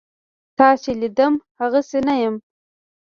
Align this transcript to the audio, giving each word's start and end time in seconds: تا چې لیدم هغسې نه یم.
تا 0.57 0.67
چې 0.81 0.91
لیدم 1.01 1.33
هغسې 1.59 1.99
نه 2.07 2.15
یم. 2.21 2.35